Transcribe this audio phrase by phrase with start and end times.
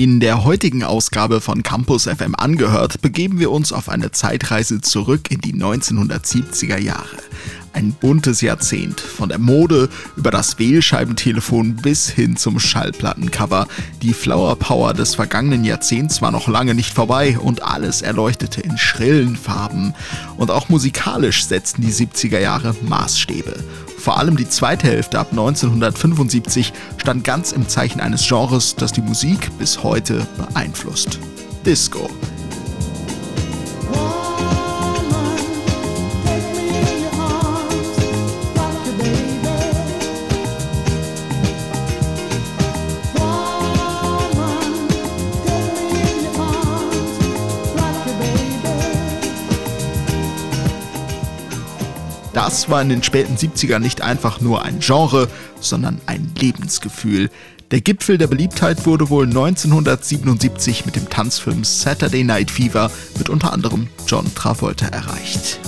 [0.00, 5.30] In der heutigen Ausgabe von Campus FM angehört, begeben wir uns auf eine Zeitreise zurück
[5.30, 7.18] in die 1970er Jahre.
[7.74, 13.68] Ein buntes Jahrzehnt, von der Mode über das Wählscheibentelefon bis hin zum Schallplattencover.
[14.00, 18.78] Die Flower Power des vergangenen Jahrzehnts war noch lange nicht vorbei und alles erleuchtete in
[18.78, 19.92] schrillen Farben.
[20.38, 23.54] Und auch musikalisch setzten die 70er Jahre Maßstäbe.
[24.00, 29.02] Vor allem die zweite Hälfte ab 1975 stand ganz im Zeichen eines Genres, das die
[29.02, 31.18] Musik bis heute beeinflusst.
[31.66, 32.08] Disco.
[52.32, 55.28] Das war in den späten 70ern nicht einfach nur ein Genre,
[55.60, 57.30] sondern ein Lebensgefühl.
[57.70, 63.52] Der Gipfel der Beliebtheit wurde wohl 1977 mit dem Tanzfilm Saturday Night Fever mit unter
[63.52, 65.60] anderem John Travolta erreicht.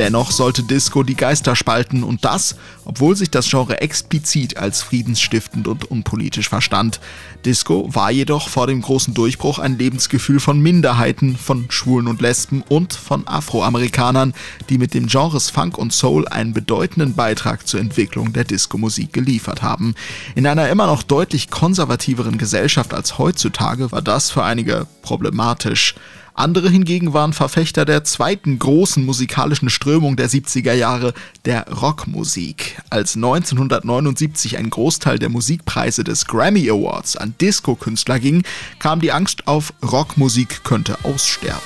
[0.00, 2.56] Dennoch sollte Disco die Geister spalten und das,
[2.86, 7.00] obwohl sich das Genre explizit als friedensstiftend und unpolitisch verstand.
[7.44, 12.64] Disco war jedoch vor dem großen Durchbruch ein Lebensgefühl von Minderheiten, von Schwulen und Lesben
[12.66, 14.32] und von Afroamerikanern,
[14.70, 19.60] die mit dem Genres Funk und Soul einen bedeutenden Beitrag zur Entwicklung der Disco-Musik geliefert
[19.60, 19.94] haben.
[20.34, 25.94] In einer immer noch deutlich konservativeren Gesellschaft als heutzutage war das für einige problematisch.
[26.40, 31.12] Andere hingegen waren Verfechter der zweiten großen musikalischen Strömung der 70er Jahre,
[31.44, 32.80] der Rockmusik.
[32.88, 38.42] Als 1979 ein Großteil der Musikpreise des Grammy Awards an Disco-Künstler ging,
[38.78, 41.60] kam die Angst auf, Rockmusik könnte aussterben.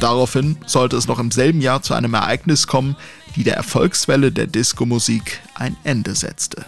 [0.00, 2.96] Daraufhin sollte es noch im selben Jahr zu einem Ereignis kommen,
[3.36, 6.64] die der Erfolgswelle der Disco-Musik ein Ende setzte.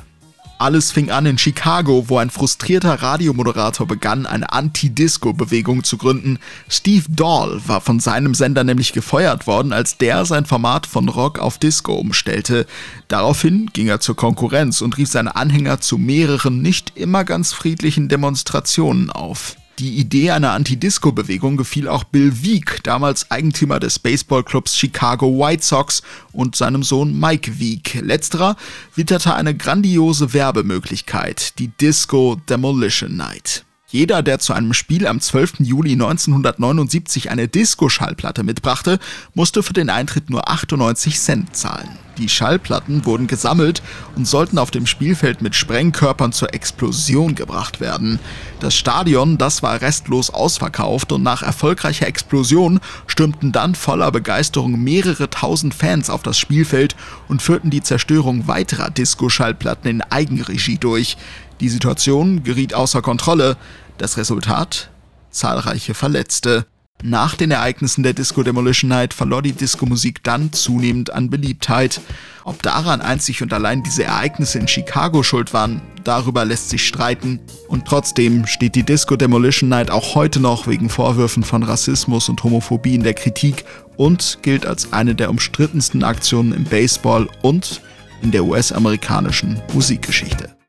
[0.61, 6.39] Alles fing an in Chicago, wo ein frustrierter Radiomoderator begann, eine Anti-Disco-Bewegung zu gründen.
[6.69, 11.39] Steve Dahl war von seinem Sender nämlich gefeuert worden, als der sein Format von Rock
[11.39, 12.67] auf Disco umstellte.
[13.09, 18.11] Daraufhin ging er zur Konkurrenz und rief seine Anhänger zu mehreren nicht immer ganz friedlichen
[18.11, 19.57] Demonstrationen auf.
[19.81, 26.03] Die Idee einer Anti-Disco-Bewegung gefiel auch Bill Wieg, damals Eigentümer des Baseballclubs Chicago White Sox,
[26.33, 27.95] und seinem Sohn Mike Wieg.
[28.03, 28.57] Letzterer
[28.95, 33.65] witterte eine grandiose Werbemöglichkeit, die Disco Demolition Night.
[33.89, 35.61] Jeder, der zu einem Spiel am 12.
[35.61, 38.99] Juli 1979 eine Disco-Schallplatte mitbrachte,
[39.33, 41.89] musste für den Eintritt nur 98 Cent zahlen.
[42.19, 43.83] Die Schallplatten wurden gesammelt
[44.17, 48.19] und sollten auf dem Spielfeld mit Sprengkörpern zur Explosion gebracht werden.
[48.61, 55.31] Das Stadion, das war restlos ausverkauft und nach erfolgreicher Explosion stürmten dann voller Begeisterung mehrere
[55.31, 56.97] tausend Fans auf das Spielfeld
[57.29, 61.17] und führten die Zerstörung weiterer Disco-Schallplatten in Eigenregie durch.
[61.61, 63.57] Die Situation geriet außer Kontrolle.
[63.99, 64.91] Das Resultat?
[65.31, 66.67] Zahlreiche Verletzte.
[67.03, 72.01] Nach den Ereignissen der Disco Demolition Night verlor die Disco-Musik dann zunehmend an Beliebtheit.
[72.45, 77.41] Ob daran einzig und allein diese Ereignisse in Chicago schuld waren, darüber lässt sich streiten.
[77.69, 82.45] Und trotzdem steht die Disco Demolition Night auch heute noch wegen Vorwürfen von Rassismus und
[82.45, 83.65] Homophobie in der Kritik
[83.97, 87.81] und gilt als eine der umstrittensten Aktionen im Baseball und
[88.21, 90.60] in der US-amerikanischen Musikgeschichte.